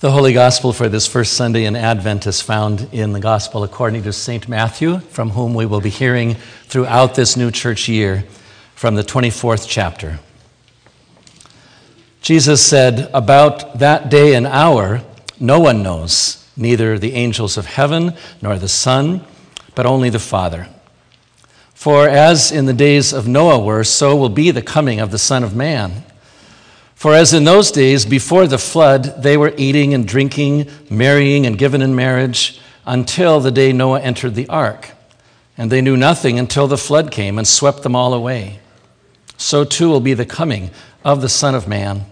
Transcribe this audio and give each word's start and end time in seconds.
The 0.00 0.10
Holy 0.10 0.32
Gospel 0.32 0.72
for 0.72 0.88
this 0.88 1.06
first 1.06 1.34
Sunday 1.34 1.64
in 1.64 1.76
Advent 1.76 2.26
is 2.26 2.40
found 2.42 2.88
in 2.90 3.12
the 3.12 3.20
Gospel 3.20 3.62
according 3.62 4.02
to 4.02 4.12
St. 4.12 4.48
Matthew, 4.48 4.98
from 4.98 5.30
whom 5.30 5.54
we 5.54 5.66
will 5.66 5.80
be 5.80 5.88
hearing 5.88 6.34
throughout 6.64 7.14
this 7.14 7.36
new 7.36 7.52
church 7.52 7.88
year 7.88 8.24
from 8.74 8.96
the 8.96 9.04
24th 9.04 9.66
chapter. 9.68 10.18
Jesus 12.20 12.60
said, 12.60 13.08
About 13.14 13.78
that 13.78 14.10
day 14.10 14.34
and 14.34 14.48
hour, 14.48 15.00
no 15.38 15.60
one 15.60 15.84
knows, 15.84 16.44
neither 16.56 16.98
the 16.98 17.14
angels 17.14 17.56
of 17.56 17.66
heaven 17.66 18.14
nor 18.42 18.58
the 18.58 18.68
Son, 18.68 19.24
but 19.76 19.86
only 19.86 20.10
the 20.10 20.18
Father. 20.18 20.68
For 21.72 22.08
as 22.08 22.50
in 22.50 22.66
the 22.66 22.72
days 22.72 23.12
of 23.12 23.28
Noah 23.28 23.60
were, 23.60 23.84
so 23.84 24.16
will 24.16 24.28
be 24.28 24.50
the 24.50 24.60
coming 24.60 24.98
of 24.98 25.12
the 25.12 25.18
Son 25.18 25.44
of 25.44 25.54
Man. 25.54 26.04
For 27.04 27.12
as 27.12 27.34
in 27.34 27.44
those 27.44 27.70
days 27.70 28.06
before 28.06 28.46
the 28.46 28.56
flood, 28.56 29.22
they 29.22 29.36
were 29.36 29.52
eating 29.58 29.92
and 29.92 30.08
drinking, 30.08 30.70
marrying 30.88 31.44
and 31.44 31.58
given 31.58 31.82
in 31.82 31.94
marriage, 31.94 32.58
until 32.86 33.40
the 33.40 33.50
day 33.50 33.74
Noah 33.74 34.00
entered 34.00 34.34
the 34.34 34.48
ark. 34.48 34.92
And 35.58 35.70
they 35.70 35.82
knew 35.82 35.98
nothing 35.98 36.38
until 36.38 36.66
the 36.66 36.78
flood 36.78 37.10
came 37.10 37.36
and 37.36 37.46
swept 37.46 37.82
them 37.82 37.94
all 37.94 38.14
away. 38.14 38.58
So 39.36 39.64
too 39.64 39.90
will 39.90 40.00
be 40.00 40.14
the 40.14 40.24
coming 40.24 40.70
of 41.04 41.20
the 41.20 41.28
Son 41.28 41.54
of 41.54 41.68
Man. 41.68 42.06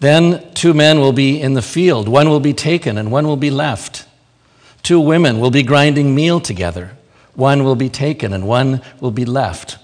Then 0.00 0.50
two 0.54 0.72
men 0.72 0.98
will 0.98 1.12
be 1.12 1.38
in 1.38 1.52
the 1.52 1.60
field, 1.60 2.08
one 2.08 2.30
will 2.30 2.40
be 2.40 2.54
taken 2.54 2.96
and 2.96 3.12
one 3.12 3.26
will 3.26 3.36
be 3.36 3.50
left. 3.50 4.06
Two 4.82 5.00
women 5.00 5.38
will 5.38 5.50
be 5.50 5.62
grinding 5.62 6.14
meal 6.14 6.40
together, 6.40 6.92
one 7.34 7.62
will 7.62 7.76
be 7.76 7.90
taken 7.90 8.32
and 8.32 8.48
one 8.48 8.80
will 9.00 9.10
be 9.10 9.26
left. 9.26 9.76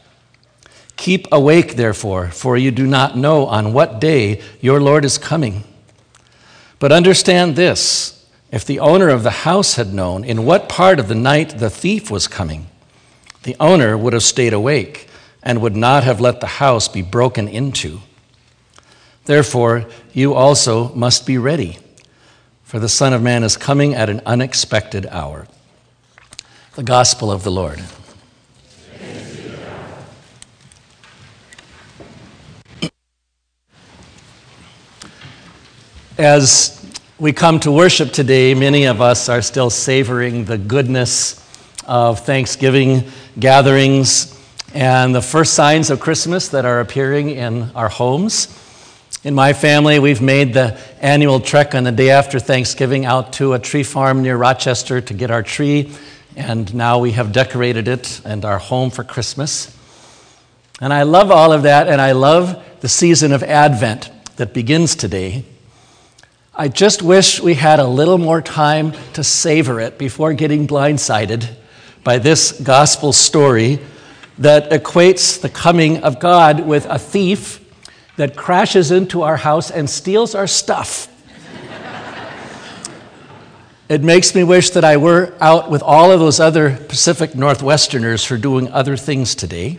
Keep 1.03 1.27
awake, 1.33 1.75
therefore, 1.75 2.29
for 2.29 2.57
you 2.57 2.71
do 2.71 2.87
not 2.87 3.17
know 3.17 3.47
on 3.47 3.73
what 3.73 4.01
day 4.01 4.41
your 4.61 4.81
Lord 4.81 5.05
is 5.05 5.19
coming. 5.19 5.65
But 6.79 6.93
understand 6.93 7.57
this 7.57 8.25
if 8.53 8.65
the 8.65 8.79
owner 8.79 9.09
of 9.09 9.25
the 9.25 9.43
house 9.43 9.75
had 9.75 9.93
known 9.93 10.23
in 10.23 10.45
what 10.45 10.69
part 10.69 11.01
of 11.01 11.09
the 11.09 11.17
night 11.17 11.59
the 11.59 11.71
thief 11.71 12.09
was 12.09 12.29
coming, 12.29 12.69
the 13.43 13.57
owner 13.59 13.99
would 13.99 14.13
have 14.13 14.23
stayed 14.23 14.53
awake 14.53 15.09
and 15.43 15.61
would 15.61 15.75
not 15.75 16.05
have 16.05 16.21
let 16.21 16.39
the 16.39 16.47
house 16.47 16.87
be 16.87 17.03
broken 17.03 17.49
into. 17.49 17.99
Therefore, 19.25 19.87
you 20.13 20.35
also 20.35 20.95
must 20.95 21.27
be 21.27 21.37
ready, 21.37 21.79
for 22.63 22.79
the 22.79 22.89
Son 22.89 23.13
of 23.13 23.21
Man 23.21 23.43
is 23.43 23.57
coming 23.57 23.93
at 23.93 24.09
an 24.09 24.23
unexpected 24.25 25.07
hour. 25.07 25.49
The 26.77 26.85
Gospel 26.85 27.33
of 27.33 27.43
the 27.43 27.51
Lord. 27.51 27.83
As 36.23 36.81
we 37.19 37.33
come 37.33 37.59
to 37.59 37.73
worship 37.73 38.13
today, 38.13 38.55
many 38.55 38.85
of 38.85 39.01
us 39.01 39.29
are 39.29 39.43
still 39.43 39.71
savoring 39.71 40.45
the 40.45 40.57
goodness 40.57 41.35
of 41.85 42.21
Thanksgiving 42.21 43.11
gatherings 43.41 44.41
and 44.73 45.13
the 45.13 45.21
first 45.21 45.55
signs 45.55 45.91
of 45.91 45.99
Christmas 45.99 46.47
that 46.51 46.65
are 46.65 46.79
appearing 46.79 47.31
in 47.31 47.73
our 47.75 47.89
homes. 47.89 48.47
In 49.25 49.35
my 49.35 49.53
family, 49.53 49.99
we've 49.99 50.23
made 50.23 50.55
the 50.55 50.79
annual 51.01 51.41
trek 51.41 51.75
on 51.75 51.83
the 51.83 51.91
day 51.91 52.11
after 52.11 52.39
Thanksgiving 52.39 53.05
out 53.05 53.33
to 53.33 53.55
a 53.55 53.59
tree 53.59 53.83
farm 53.83 54.23
near 54.23 54.37
Rochester 54.37 55.01
to 55.01 55.15
get 55.15 55.33
our 55.33 55.43
tree, 55.43 55.91
and 56.37 56.73
now 56.73 57.01
we 57.01 57.11
have 57.11 57.33
decorated 57.33 57.89
it 57.89 58.21
and 58.25 58.45
our 58.45 58.59
home 58.59 58.91
for 58.91 59.03
Christmas. 59.03 59.77
And 60.81 60.93
I 60.93 61.03
love 61.03 61.33
all 61.33 61.53
of 61.53 61.65
that, 61.65 61.89
and 61.89 62.01
I 62.01 62.13
love 62.13 62.65
the 62.79 62.89
season 62.89 63.33
of 63.33 63.43
Advent 63.43 64.09
that 64.37 64.55
begins 64.55 64.95
today. 64.95 65.47
I 66.55 66.69
just 66.69 67.01
wish 67.01 67.41
we 67.41 67.55
had 67.55 67.81
a 67.81 67.87
little 67.87 68.19
more 68.19 68.43
time 68.43 68.93
to 69.15 69.25
savor 69.25 69.81
it 69.81 69.97
before 69.97 70.35
getting 70.35 70.67
blindsided 70.67 71.49
by 72.05 72.19
this 72.19 72.53
gospel 72.61 73.15
story 73.15 73.79
that 74.37 74.71
equates 74.71 75.41
the 75.41 75.49
coming 75.49 76.05
of 76.05 76.21
God 76.21 76.67
with 76.67 76.85
a 76.85 76.99
thief 76.99 77.65
that 78.17 78.37
crashes 78.37 78.91
into 78.91 79.23
our 79.23 79.39
house 79.39 79.71
and 79.71 79.89
steals 79.89 80.35
our 80.35 80.47
stuff. 80.47 81.09
it 83.89 84.03
makes 84.03 84.35
me 84.35 84.45
wish 84.45 84.69
that 84.71 84.85
I 84.85 84.99
were 84.99 85.35
out 85.41 85.71
with 85.71 85.83
all 85.83 86.13
of 86.13 86.21
those 86.21 86.39
other 86.39 86.77
Pacific 86.77 87.31
Northwesterners 87.31 88.27
for 88.27 88.37
doing 88.37 88.71
other 88.73 88.99
things 88.99 89.35
today. 89.35 89.79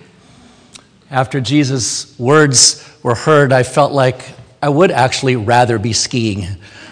After 1.11 1.39
Jesus' 1.39 2.17
words 2.17 2.83
were 3.03 3.13
heard, 3.13 3.53
I 3.53 3.61
felt 3.61 3.91
like 3.91 4.23
I 4.63 4.69
would 4.69 4.91
actually 4.91 5.35
rather 5.35 5.77
be 5.77 5.91
skiing 5.91 6.47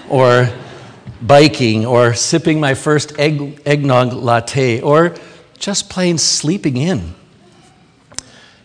or 0.10 0.50
biking 1.22 1.86
or 1.86 2.14
sipping 2.14 2.60
my 2.60 2.74
first 2.74 3.18
egg, 3.18 3.62
eggnog 3.66 4.12
latte 4.12 4.82
or 4.82 5.16
just 5.58 5.90
plain 5.90 6.18
sleeping 6.18 6.76
in. 6.76 7.16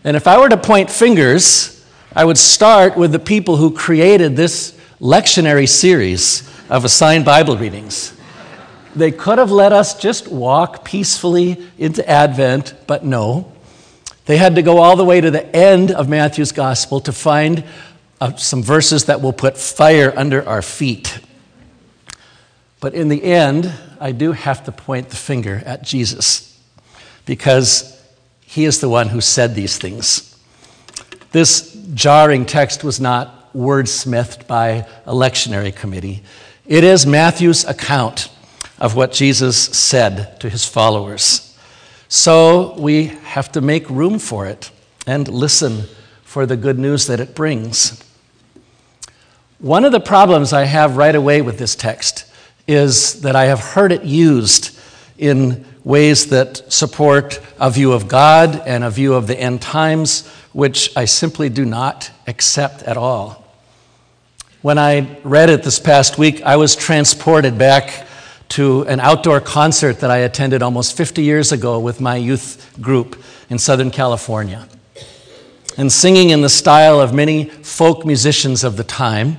And 0.03 0.17
if 0.17 0.27
I 0.27 0.37
were 0.37 0.49
to 0.49 0.57
point 0.57 0.91
fingers, 0.91 1.85
I 2.13 2.25
would 2.25 2.37
start 2.37 2.97
with 2.97 3.13
the 3.13 3.19
people 3.19 3.55
who 3.55 3.71
created 3.71 4.35
this 4.35 4.77
lectionary 4.99 5.69
series 5.69 6.43
of 6.69 6.83
assigned 6.83 7.23
Bible 7.23 7.55
readings. 7.55 8.13
They 8.93 9.11
could 9.11 9.37
have 9.37 9.51
let 9.51 9.71
us 9.71 9.97
just 9.97 10.27
walk 10.27 10.83
peacefully 10.83 11.65
into 11.77 12.05
Advent, 12.05 12.73
but 12.87 13.05
no. 13.05 13.53
They 14.25 14.35
had 14.35 14.55
to 14.55 14.61
go 14.61 14.79
all 14.79 14.97
the 14.97 15.05
way 15.05 15.21
to 15.21 15.31
the 15.31 15.55
end 15.55 15.91
of 15.91 16.09
Matthew's 16.09 16.51
gospel 16.51 16.99
to 16.99 17.13
find 17.13 17.63
uh, 18.19 18.35
some 18.35 18.63
verses 18.63 19.05
that 19.05 19.21
will 19.21 19.33
put 19.33 19.57
fire 19.57 20.13
under 20.15 20.47
our 20.47 20.61
feet. 20.61 21.19
But 22.79 22.93
in 22.93 23.09
the 23.09 23.23
end, 23.23 23.71
I 23.99 24.11
do 24.11 24.31
have 24.31 24.63
to 24.65 24.71
point 24.71 25.09
the 25.09 25.15
finger 25.15 25.61
at 25.65 25.83
Jesus 25.83 26.59
because 27.25 28.01
he 28.41 28.65
is 28.65 28.79
the 28.79 28.89
one 28.89 29.09
who 29.09 29.21
said 29.21 29.55
these 29.55 29.77
things. 29.77 30.35
This 31.31 31.73
jarring 31.93 32.45
text 32.45 32.83
was 32.83 32.99
not 32.99 33.53
wordsmithed 33.53 34.47
by 34.47 34.87
a 35.05 35.13
lectionary 35.13 35.75
committee. 35.75 36.23
It 36.65 36.83
is 36.83 37.05
Matthew's 37.05 37.65
account 37.65 38.29
of 38.79 38.95
what 38.95 39.11
Jesus 39.11 39.57
said 39.57 40.39
to 40.41 40.49
his 40.49 40.63
followers. 40.65 41.57
So 42.07 42.75
we 42.77 43.07
have 43.07 43.51
to 43.53 43.61
make 43.61 43.89
room 43.89 44.19
for 44.19 44.45
it 44.45 44.71
and 45.05 45.27
listen 45.27 45.83
for 46.23 46.45
the 46.45 46.55
good 46.55 46.77
news 46.77 47.07
that 47.07 47.19
it 47.19 47.35
brings. 47.35 48.03
One 49.59 49.85
of 49.85 49.91
the 49.91 49.99
problems 49.99 50.53
I 50.53 50.65
have 50.65 50.97
right 50.97 51.15
away 51.15 51.41
with 51.41 51.57
this 51.57 51.75
text 51.75 52.25
is 52.67 53.21
that 53.21 53.35
I 53.35 53.45
have 53.45 53.59
heard 53.59 53.91
it 53.91 54.03
used 54.03 54.77
in 55.17 55.65
ways 55.83 56.27
that 56.27 56.71
support 56.71 57.41
a 57.59 57.71
view 57.71 57.91
of 57.91 58.07
God 58.07 58.61
and 58.67 58.83
a 58.83 58.91
view 58.91 59.15
of 59.15 59.25
the 59.25 59.39
end 59.39 59.63
times, 59.63 60.27
which 60.53 60.95
I 60.95 61.05
simply 61.05 61.49
do 61.49 61.65
not 61.65 62.11
accept 62.27 62.83
at 62.83 62.97
all. 62.97 63.43
When 64.61 64.77
I 64.77 65.17
read 65.23 65.49
it 65.49 65.63
this 65.63 65.79
past 65.79 66.19
week, 66.19 66.43
I 66.43 66.57
was 66.57 66.75
transported 66.75 67.57
back 67.57 68.05
to 68.49 68.83
an 68.83 68.99
outdoor 68.99 69.41
concert 69.41 70.01
that 70.01 70.11
I 70.11 70.17
attended 70.17 70.61
almost 70.61 70.95
50 70.95 71.23
years 71.23 71.51
ago 71.51 71.79
with 71.79 71.99
my 71.99 72.15
youth 72.15 72.77
group 72.79 73.23
in 73.49 73.57
Southern 73.57 73.89
California. 73.89 74.67
And 75.77 75.91
singing 75.91 76.29
in 76.29 76.41
the 76.41 76.49
style 76.49 77.01
of 77.01 77.11
many 77.11 77.45
folk 77.45 78.05
musicians 78.05 78.63
of 78.63 78.77
the 78.77 78.83
time, 78.83 79.37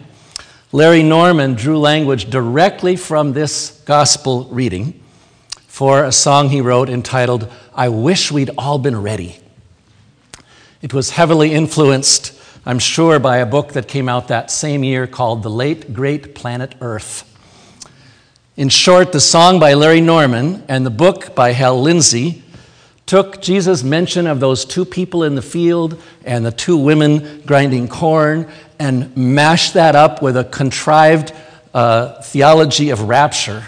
Larry 0.70 1.02
Norman 1.02 1.54
drew 1.54 1.78
language 1.78 2.28
directly 2.28 2.94
from 2.96 3.32
this 3.32 3.82
gospel 3.86 4.44
reading 4.50 5.02
for 5.66 6.04
a 6.04 6.12
song 6.12 6.50
he 6.50 6.60
wrote 6.60 6.90
entitled, 6.90 7.50
I 7.74 7.88
Wish 7.88 8.30
We'd 8.30 8.50
All 8.58 8.78
Been 8.78 9.00
Ready. 9.00 9.40
It 10.82 10.92
was 10.92 11.08
heavily 11.08 11.52
influenced, 11.52 12.38
I'm 12.66 12.78
sure, 12.78 13.18
by 13.18 13.38
a 13.38 13.46
book 13.46 13.72
that 13.72 13.88
came 13.88 14.10
out 14.10 14.28
that 14.28 14.50
same 14.50 14.84
year 14.84 15.06
called 15.06 15.42
The 15.42 15.48
Late 15.48 15.94
Great 15.94 16.34
Planet 16.34 16.74
Earth. 16.82 17.24
In 18.58 18.68
short, 18.68 19.12
the 19.12 19.20
song 19.20 19.58
by 19.58 19.72
Larry 19.72 20.02
Norman 20.02 20.64
and 20.68 20.84
the 20.84 20.90
book 20.90 21.34
by 21.34 21.52
Hal 21.52 21.80
Lindsey 21.80 22.42
took 23.06 23.40
Jesus' 23.40 23.82
mention 23.82 24.26
of 24.26 24.38
those 24.38 24.66
two 24.66 24.84
people 24.84 25.24
in 25.24 25.34
the 25.34 25.40
field 25.40 25.98
and 26.26 26.44
the 26.44 26.52
two 26.52 26.76
women 26.76 27.40
grinding 27.46 27.88
corn 27.88 28.46
and 28.78 29.16
mashed 29.16 29.74
that 29.74 29.94
up 29.96 30.22
with 30.22 30.36
a 30.36 30.44
contrived 30.44 31.32
uh, 31.74 32.20
theology 32.22 32.90
of 32.90 33.02
rapture 33.02 33.64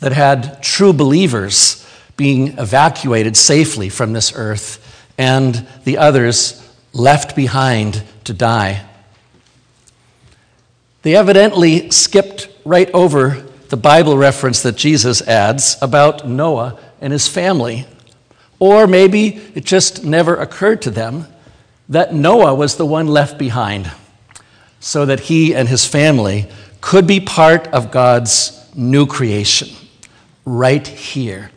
that 0.00 0.12
had 0.12 0.62
true 0.62 0.92
believers 0.92 1.84
being 2.16 2.58
evacuated 2.58 3.36
safely 3.36 3.88
from 3.88 4.12
this 4.12 4.32
earth 4.34 4.84
and 5.16 5.66
the 5.84 5.98
others 5.98 6.64
left 6.92 7.34
behind 7.34 8.02
to 8.24 8.32
die. 8.32 8.84
They 11.02 11.16
evidently 11.16 11.90
skipped 11.90 12.48
right 12.64 12.90
over 12.92 13.46
the 13.68 13.76
Bible 13.76 14.16
reference 14.16 14.62
that 14.62 14.76
Jesus 14.76 15.22
adds 15.22 15.76
about 15.82 16.28
Noah 16.28 16.78
and 17.00 17.12
his 17.12 17.28
family. 17.28 17.86
Or 18.58 18.86
maybe 18.86 19.28
it 19.54 19.64
just 19.64 20.04
never 20.04 20.36
occurred 20.36 20.82
to 20.82 20.90
them 20.90 21.26
that 21.88 22.14
Noah 22.14 22.54
was 22.54 22.76
the 22.76 22.86
one 22.86 23.06
left 23.06 23.38
behind 23.38 23.90
so 24.80 25.06
that 25.06 25.20
he 25.20 25.54
and 25.54 25.68
his 25.68 25.84
family 25.84 26.48
could 26.80 27.06
be 27.06 27.20
part 27.20 27.66
of 27.68 27.90
God's 27.90 28.54
new 28.74 29.06
creation 29.06 29.68
right 30.44 30.86
here. 30.86 31.50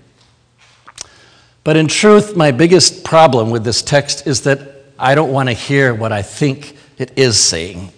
But 1.63 1.77
in 1.77 1.87
truth, 1.87 2.35
my 2.35 2.51
biggest 2.51 3.03
problem 3.03 3.51
with 3.51 3.63
this 3.63 3.81
text 3.81 4.25
is 4.25 4.41
that 4.41 4.83
I 4.97 5.15
don't 5.15 5.31
want 5.31 5.49
to 5.49 5.53
hear 5.53 5.93
what 5.93 6.11
I 6.11 6.21
think 6.23 6.75
it 6.97 7.17
is 7.17 7.39
saying. 7.39 7.91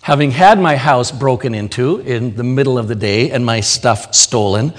Having 0.00 0.32
had 0.32 0.58
my 0.58 0.76
house 0.76 1.12
broken 1.12 1.54
into 1.54 2.00
in 2.00 2.34
the 2.34 2.42
middle 2.42 2.78
of 2.78 2.88
the 2.88 2.94
day 2.94 3.30
and 3.30 3.44
my 3.44 3.60
stuff 3.60 4.14
stolen, 4.14 4.72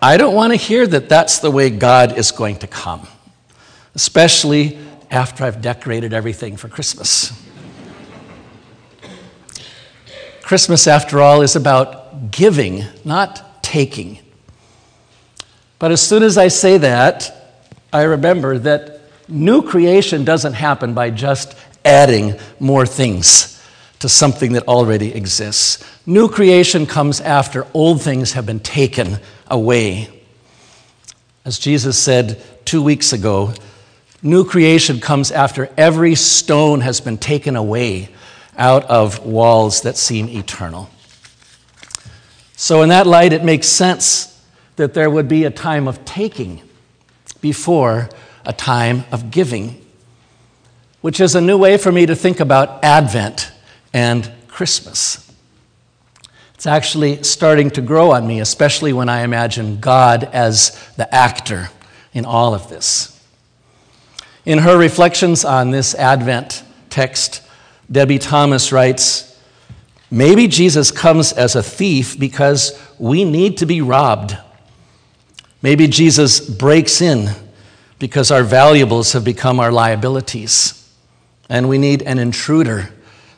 I 0.00 0.16
don't 0.16 0.34
want 0.34 0.52
to 0.52 0.56
hear 0.56 0.86
that 0.86 1.08
that's 1.08 1.38
the 1.38 1.50
way 1.50 1.70
God 1.70 2.18
is 2.18 2.32
going 2.32 2.56
to 2.56 2.66
come, 2.66 3.06
especially 3.94 4.78
after 5.10 5.44
I've 5.44 5.60
decorated 5.60 6.12
everything 6.12 6.56
for 6.56 6.68
Christmas. 6.68 7.32
Christmas, 10.48 10.86
after 10.86 11.20
all, 11.20 11.42
is 11.42 11.56
about 11.56 12.30
giving, 12.30 12.82
not 13.04 13.62
taking. 13.62 14.18
But 15.78 15.92
as 15.92 16.00
soon 16.00 16.22
as 16.22 16.38
I 16.38 16.48
say 16.48 16.78
that, 16.78 17.60
I 17.92 18.04
remember 18.04 18.56
that 18.60 19.02
new 19.28 19.60
creation 19.60 20.24
doesn't 20.24 20.54
happen 20.54 20.94
by 20.94 21.10
just 21.10 21.54
adding 21.84 22.34
more 22.58 22.86
things 22.86 23.62
to 23.98 24.08
something 24.08 24.54
that 24.54 24.66
already 24.66 25.14
exists. 25.14 25.84
New 26.06 26.30
creation 26.30 26.86
comes 26.86 27.20
after 27.20 27.66
old 27.74 28.00
things 28.00 28.32
have 28.32 28.46
been 28.46 28.60
taken 28.60 29.18
away. 29.48 30.08
As 31.44 31.58
Jesus 31.58 31.98
said 31.98 32.42
two 32.64 32.82
weeks 32.82 33.12
ago, 33.12 33.52
new 34.22 34.46
creation 34.46 34.98
comes 34.98 35.30
after 35.30 35.68
every 35.76 36.14
stone 36.14 36.80
has 36.80 37.02
been 37.02 37.18
taken 37.18 37.54
away 37.54 38.08
out 38.58 38.84
of 38.84 39.24
walls 39.24 39.82
that 39.82 39.96
seem 39.96 40.28
eternal. 40.28 40.90
So, 42.56 42.82
in 42.82 42.88
that 42.88 43.06
light, 43.06 43.32
it 43.32 43.44
makes 43.44 43.68
sense 43.68 44.44
that 44.76 44.92
there 44.92 45.08
would 45.08 45.28
be 45.28 45.44
a 45.44 45.50
time 45.50 45.86
of 45.86 46.04
taking 46.04 46.60
before 47.40 48.10
a 48.44 48.52
time 48.52 49.04
of 49.12 49.30
giving, 49.30 49.84
which 51.00 51.20
is 51.20 51.34
a 51.34 51.40
new 51.40 51.56
way 51.56 51.78
for 51.78 51.92
me 51.92 52.06
to 52.06 52.16
think 52.16 52.40
about 52.40 52.82
Advent 52.84 53.52
and 53.92 54.30
Christmas. 54.48 55.24
It's 56.54 56.66
actually 56.66 57.22
starting 57.22 57.70
to 57.70 57.80
grow 57.80 58.10
on 58.10 58.26
me, 58.26 58.40
especially 58.40 58.92
when 58.92 59.08
I 59.08 59.22
imagine 59.22 59.78
God 59.78 60.24
as 60.24 60.70
the 60.96 61.12
actor 61.14 61.70
in 62.12 62.24
all 62.24 62.54
of 62.54 62.68
this. 62.68 63.14
In 64.44 64.58
her 64.58 64.76
reflections 64.76 65.44
on 65.44 65.70
this 65.70 65.94
Advent 65.94 66.64
text, 66.90 67.42
Debie 67.90 68.20
Thomas 68.20 68.72
writes 68.72 69.24
Maybe 70.10 70.48
Jesus 70.48 70.90
comes 70.90 71.32
as 71.32 71.54
a 71.54 71.62
thief 71.62 72.18
because 72.18 72.80
we 72.98 73.24
need 73.24 73.58
to 73.58 73.66
be 73.66 73.80
robbed. 73.80 74.36
Maybe 75.60 75.86
Jesus 75.86 76.40
breaks 76.40 77.00
in 77.00 77.30
because 77.98 78.30
our 78.30 78.42
valuables 78.42 79.12
have 79.12 79.24
become 79.24 79.60
our 79.60 79.72
liabilities, 79.72 80.94
and 81.48 81.68
we 81.68 81.78
need 81.78 82.02
an 82.02 82.18
intruder 82.18 82.90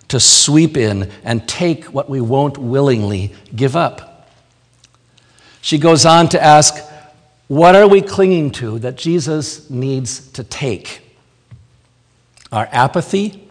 to 0.09 0.21
sweep 0.21 0.77
in 0.77 1.11
and 1.25 1.49
take 1.49 1.87
what 1.87 2.11
we 2.11 2.21
won't 2.21 2.59
willingly 2.59 3.33
give 3.55 3.75
up. 3.75 4.29
She 5.63 5.79
goes 5.79 6.05
on 6.05 6.29
to 6.31 6.43
ask, 6.43 6.75
What 7.49 7.75
are 7.75 7.89
we 7.89 8.03
clinging 8.03 8.51
to 8.53 8.79
that 8.81 8.97
Jesus 8.97 9.71
needs 9.71 10.31
to 10.33 10.45
take? 10.45 11.01
Our 12.53 12.69
apathy, 12.73 13.49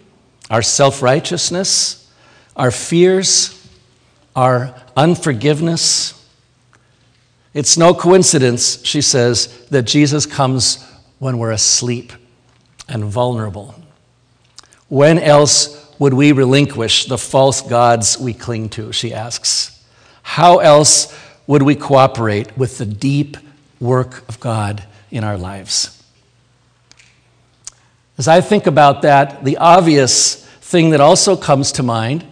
our 0.49 0.61
self 0.61 1.01
righteousness, 1.01 2.11
our 2.55 2.71
fears, 2.71 3.67
our 4.35 4.75
unforgiveness. 4.95 6.15
It's 7.53 7.77
no 7.77 7.93
coincidence, 7.93 8.85
she 8.85 9.01
says, 9.01 9.65
that 9.67 9.83
Jesus 9.83 10.25
comes 10.25 10.85
when 11.19 11.37
we're 11.37 11.51
asleep 11.51 12.13
and 12.87 13.03
vulnerable. 13.05 13.75
When 14.87 15.19
else 15.19 15.93
would 15.99 16.13
we 16.13 16.31
relinquish 16.31 17.05
the 17.05 17.17
false 17.17 17.61
gods 17.61 18.17
we 18.17 18.33
cling 18.33 18.69
to? 18.69 18.91
She 18.91 19.13
asks. 19.13 19.83
How 20.21 20.59
else 20.59 21.15
would 21.47 21.63
we 21.63 21.75
cooperate 21.75 22.57
with 22.57 22.77
the 22.77 22.85
deep 22.85 23.37
work 23.79 24.27
of 24.29 24.39
God 24.39 24.83
in 25.11 25.23
our 25.23 25.37
lives? 25.37 25.98
As 28.19 28.27
I 28.27 28.41
think 28.41 28.67
about 28.67 29.03
that, 29.03 29.45
the 29.45 29.55
obvious 29.57 30.45
thing 30.45 30.89
that 30.89 30.99
also 30.99 31.37
comes 31.37 31.71
to 31.71 31.83
mind 31.83 32.25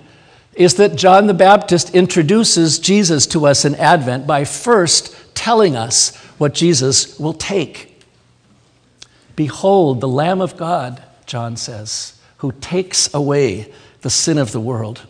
is 0.54 0.75
that 0.75 0.98
John 0.98 1.28
the 1.28 1.34
Baptist 1.34 1.95
introduces 1.95 2.78
Jesus 2.78 3.25
to 3.28 3.48
us 3.48 3.63
in 3.63 3.74
Advent 3.75 4.28
by 4.28 4.44
first 4.44 5.16
telling 5.34 5.78
us 5.78 6.13
what 6.38 6.54
Jesus 6.54 7.18
will 7.18 7.34
take. 7.34 8.04
Behold, 9.38 10.01
the 10.01 10.10
Lamb 10.10 10.42
of 10.42 10.57
God, 10.57 11.01
John 11.25 11.56
says 11.56 12.19
who 12.40 12.51
takes 12.51 13.13
away 13.13 13.72
the 14.01 14.10
sin 14.10 14.38
of 14.38 14.51
the 14.51 14.60
world. 14.60 15.04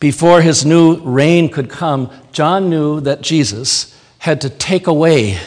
Before 0.00 0.42
his 0.42 0.66
new 0.66 0.96
reign 0.96 1.48
could 1.48 1.70
come, 1.70 2.10
John 2.32 2.68
knew 2.68 3.00
that 3.00 3.22
Jesus 3.22 3.98
had 4.18 4.42
to 4.42 4.50
take 4.50 4.86
away 4.86 5.38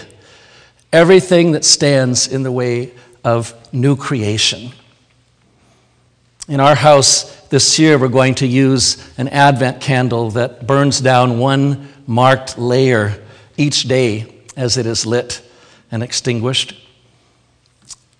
everything 0.92 1.52
that 1.52 1.64
stands 1.64 2.28
in 2.28 2.42
the 2.42 2.52
way 2.52 2.92
of 3.24 3.54
new 3.74 3.96
creation. 3.96 4.72
In 6.48 6.60
our 6.60 6.76
house 6.76 7.36
this 7.48 7.78
year, 7.78 7.98
we're 7.98 8.08
going 8.08 8.36
to 8.36 8.48
use 8.48 8.98
an 9.18 9.28
Advent 9.28 9.82
candle 9.82 10.32
that 10.32 10.66
burns 10.66 11.02
down 11.02 11.40
one 11.40 11.90
marked 12.08 12.58
layer 12.58 13.22
each 13.58 13.84
day 13.84 14.34
as 14.56 14.78
it 14.78 14.86
is 14.86 15.06
lit 15.06 15.42
and 15.92 16.02
extinguished. 16.02 16.74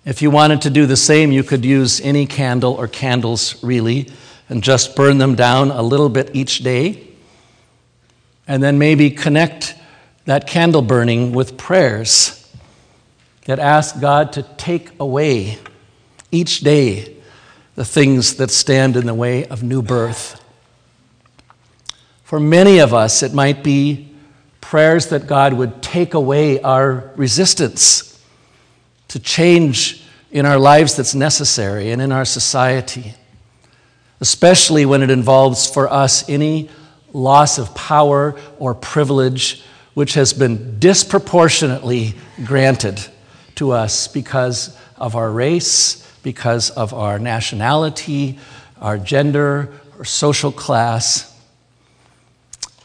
If 0.04 0.20
you 0.20 0.30
wanted 0.30 0.62
to 0.62 0.70
do 0.70 0.86
the 0.86 0.96
same, 0.96 1.32
you 1.32 1.42
could 1.42 1.64
use 1.64 2.00
any 2.02 2.26
candle 2.26 2.74
or 2.74 2.86
candles, 2.86 3.62
really, 3.62 4.10
and 4.48 4.62
just 4.62 4.94
burn 4.94 5.18
them 5.18 5.34
down 5.34 5.70
a 5.70 5.82
little 5.82 6.08
bit 6.08 6.30
each 6.34 6.58
day. 6.58 7.08
And 8.46 8.62
then 8.62 8.78
maybe 8.78 9.10
connect 9.10 9.74
that 10.24 10.46
candle 10.46 10.82
burning 10.82 11.32
with 11.32 11.56
prayers 11.56 12.37
that 13.48 13.58
ask 13.58 13.98
God 13.98 14.34
to 14.34 14.42
take 14.42 14.90
away 15.00 15.56
each 16.30 16.60
day 16.60 17.16
the 17.76 17.84
things 17.84 18.34
that 18.34 18.50
stand 18.50 18.94
in 18.94 19.06
the 19.06 19.14
way 19.14 19.46
of 19.46 19.62
new 19.62 19.80
birth. 19.80 20.44
For 22.24 22.38
many 22.38 22.78
of 22.78 22.92
us, 22.92 23.22
it 23.22 23.32
might 23.32 23.64
be 23.64 24.12
prayers 24.60 25.06
that 25.06 25.26
God 25.26 25.54
would 25.54 25.80
take 25.80 26.12
away 26.12 26.60
our 26.60 27.10
resistance 27.16 28.22
to 29.08 29.18
change 29.18 30.04
in 30.30 30.44
our 30.44 30.58
lives 30.58 30.94
that's 30.94 31.14
necessary 31.14 31.90
and 31.90 32.02
in 32.02 32.12
our 32.12 32.26
society, 32.26 33.14
especially 34.20 34.84
when 34.84 35.02
it 35.02 35.08
involves 35.08 35.66
for 35.66 35.90
us 35.90 36.28
any 36.28 36.68
loss 37.14 37.56
of 37.56 37.74
power 37.74 38.38
or 38.58 38.74
privilege 38.74 39.62
which 39.94 40.12
has 40.12 40.34
been 40.34 40.78
disproportionately 40.78 42.12
granted 42.44 43.08
to 43.58 43.72
us 43.72 44.08
because 44.08 44.76
of 44.96 45.16
our 45.16 45.30
race, 45.30 46.08
because 46.22 46.70
of 46.70 46.94
our 46.94 47.18
nationality, 47.18 48.38
our 48.80 48.98
gender, 48.98 49.72
or 49.98 50.04
social 50.04 50.52
class. 50.52 51.36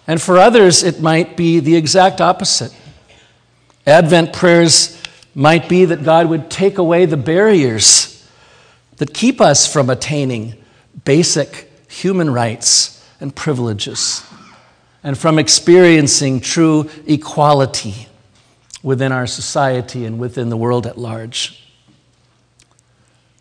And 0.08 0.22
for 0.22 0.38
others, 0.38 0.84
it 0.84 1.00
might 1.00 1.38
be 1.38 1.60
the 1.60 1.76
exact 1.76 2.22
opposite. 2.22 2.76
Advent 3.86 4.34
prayers 4.34 5.02
might 5.36 5.70
be 5.70 5.86
that 5.86 6.04
God 6.04 6.28
would 6.28 6.50
take 6.50 6.78
away 6.78 7.06
the 7.06 7.18
barriers 7.18 8.28
that 8.98 9.14
keep 9.14 9.42
us 9.42 9.72
from 9.72 9.90
attaining 9.90 10.56
basic 11.06 11.72
human 11.88 12.32
rights 12.32 13.06
and 13.20 13.36
privileges 13.36 14.24
and 15.04 15.18
from 15.18 15.38
experiencing 15.38 16.40
true 16.40 16.90
equality 17.06 18.08
within 18.84 19.12
our 19.12 19.26
society 19.26 20.06
and 20.06 20.20
within 20.20 20.50
the 20.50 20.58
world 20.58 20.86
at 20.86 20.98
large. 20.98 21.64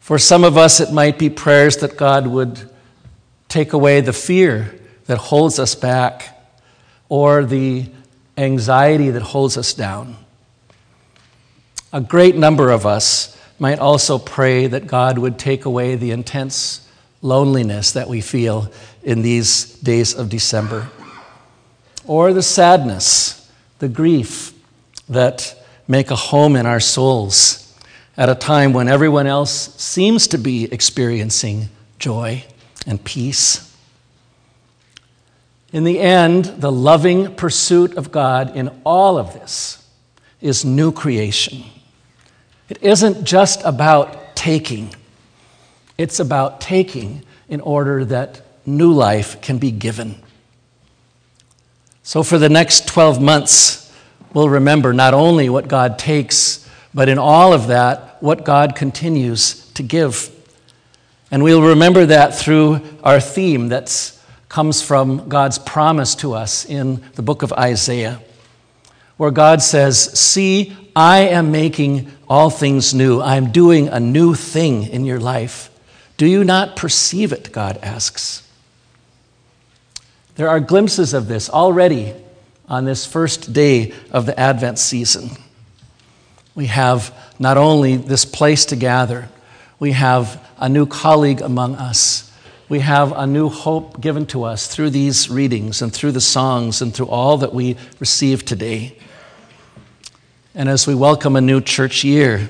For 0.01 0.19
some 0.19 0.45
of 0.45 0.57
us, 0.57 0.81
it 0.81 0.93
might 0.93 1.19
be 1.19 1.29
prayers 1.29 1.77
that 1.79 1.97
God 1.97 2.27
would 2.27 2.71
take 3.49 3.73
away 3.73 4.01
the 4.01 4.13
fear 4.13 4.79
that 5.07 5.19
holds 5.19 5.59
us 5.59 5.75
back 5.75 6.39
or 7.09 7.45
the 7.45 7.87
anxiety 8.39 9.11
that 9.11 9.23
holds 9.23 9.59
us 9.59 9.75
down. 9.75 10.17
A 11.93 12.01
great 12.01 12.37
number 12.37 12.71
of 12.71 12.87
us 12.87 13.37
might 13.59 13.79
also 13.79 14.19
pray 14.19 14.67
that 14.67 14.87
God 14.87 15.19
would 15.19 15.39
take 15.39 15.67
away 15.67 15.97
the 15.97 16.11
intense 16.11 16.89
loneliness 17.21 17.93
that 17.93 18.09
we 18.09 18.21
feel 18.21 18.73
in 19.03 19.23
these 19.23 19.75
days 19.81 20.15
of 20.15 20.29
December, 20.29 20.91
or 22.05 22.33
the 22.33 22.43
sadness, 22.43 23.51
the 23.79 23.89
grief 23.89 24.52
that 25.13 25.63
make 25.89 26.11
a 26.11 26.17
home 26.17 26.57
in 26.57 26.67
our 26.67 26.81
souls 26.81 27.63
at 28.17 28.29
a 28.29 28.35
time 28.35 28.73
when 28.73 28.89
everyone 28.89 29.27
else 29.27 29.75
seems 29.77 30.27
to 30.29 30.39
be 30.39 30.65
experiencing 30.73 31.69
joy 31.99 32.45
and 32.87 33.03
peace. 33.05 33.75
In 35.73 35.85
the 35.85 36.01
end, 36.01 36.45
the 36.45 36.71
loving 36.71 37.35
pursuit 37.35 37.97
of 37.97 38.13
God 38.13 38.55
in 38.55 38.69
all 38.85 39.17
of 39.19 39.33
this 39.33 39.89
is 40.41 40.65
new 40.65 40.93
creation. 40.93 41.65
It 42.69 42.83
isn't 42.83 43.25
just 43.25 43.63
about 43.65 44.37
taking, 44.37 44.95
it's 45.97 46.21
about 46.21 46.61
taking 46.61 47.23
in 47.49 47.61
order 47.61 48.05
that 48.07 48.43
new 48.67 48.93
life 48.93 49.41
can 49.41 49.59
be 49.59 49.71
given. 49.71 50.17
So, 52.03 52.23
for 52.23 52.39
the 52.39 52.49
next 52.49 52.89
12 52.89 53.23
months, 53.23 53.82
we'll 54.35 54.49
remember 54.49 54.93
not 54.93 55.15
only 55.15 55.49
what 55.49 55.69
God 55.69 55.99
takes, 55.99 56.69
but 56.95 57.09
in 57.09 57.19
all 57.19 57.53
of 57.53 57.69
that, 57.69 58.23
what 58.23 58.45
God 58.45 58.77
continues 58.77 59.67
to 59.73 59.83
give. 59.83 60.31
And 61.31 61.43
we'll 61.43 61.63
remember 61.63 62.07
that 62.07 62.35
through 62.35 62.81
our 63.03 63.21
theme 63.21 63.69
that 63.69 64.19
comes 64.49 64.83
from 64.83 65.29
God's 65.29 65.59
promise 65.59 66.15
to 66.17 66.35
us 66.35 66.67
in 66.67 67.03
the 67.15 67.23
book 67.23 67.43
of 67.43 67.53
Isaiah, 67.55 68.21
where 69.17 69.31
God 69.31 69.63
says, 69.63 69.99
See, 70.19 70.77
I 70.95 71.21
am 71.21 71.51
making 71.51 72.13
all 72.29 72.51
things 72.51 72.93
new. 72.93 73.21
I'm 73.21 73.51
doing 73.51 73.89
a 73.89 73.99
new 73.99 74.35
thing 74.35 74.85
in 74.85 75.07
your 75.07 75.21
life. 75.21 75.71
Do 76.19 76.27
you 76.27 76.45
not 76.45 76.77
perceive 76.77 77.33
it? 77.33 77.51
God 77.51 77.79
asks. 77.83 78.47
There 80.35 80.49
are 80.49 80.61
glimpses 80.61 81.15
of 81.15 81.29
this 81.29 81.49
already 81.49 82.15
on 82.73 82.87
this 82.87 83.05
first 83.05 83.53
day 83.53 83.93
of 84.11 84.25
the 84.25 84.41
Advent 84.41 84.79
season. 84.79 85.31
We 86.55 86.67
have 86.67 87.15
not 87.39 87.59
only 87.59 87.99
this 87.99 88.25
place 88.25 88.65
to 88.67 88.77
gather, 88.77 89.29
we 89.79 89.93
have 89.93 90.43
a 90.57 90.71
new 90.71 90.87
colleague 90.87 91.43
among 91.43 91.75
us. 91.75 92.33
We 92.71 92.81
have 92.81 93.13
a 93.13 93.27
new 93.27 93.51
hope 93.51 94.01
given 94.01 94.25
to 94.29 94.45
us 94.45 94.69
through 94.69 94.89
these 94.89 95.29
readings 95.29 95.83
and 95.83 95.93
through 95.93 96.13
the 96.13 96.21
songs 96.23 96.81
and 96.81 96.95
through 96.95 97.09
all 97.09 97.37
that 97.39 97.53
we 97.53 97.77
receive 98.01 98.47
today. 98.47 98.97
And 100.55 100.67
as 100.67 100.87
we 100.87 100.95
welcome 100.95 101.37
a 101.37 101.43
new 101.43 101.61
church 101.61 102.05
year, 102.05 102.49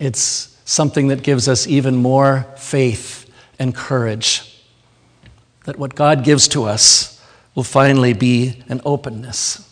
it's 0.00 0.58
something 0.64 1.06
that 1.08 1.22
gives 1.22 1.46
us 1.46 1.68
even 1.68 1.94
more 1.94 2.48
faith 2.56 3.30
and 3.60 3.72
courage 3.72 4.60
that 5.66 5.78
what 5.78 5.94
God 5.94 6.24
gives 6.24 6.48
to 6.48 6.64
us 6.64 7.11
will 7.54 7.62
finally 7.62 8.12
be 8.12 8.62
an 8.68 8.80
openness, 8.84 9.68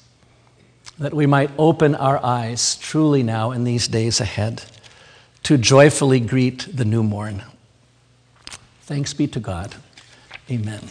that 0.99 1.15
we 1.15 1.27
might 1.27 1.51
open 1.59 1.95
our 1.95 2.23
eyes 2.25 2.77
truly 2.77 3.23
now 3.23 3.51
in 3.51 3.65
these 3.65 3.89
days 3.89 4.21
ahead 4.21 4.63
to 5.43 5.57
joyfully 5.57 6.21
greet 6.21 6.69
the 6.77 6.85
new 6.85 7.03
morn. 7.03 7.43
Thanks 8.83 9.15
be 9.15 9.27
to 9.29 9.41
God. 9.41 9.77
Amen. 10.51 10.91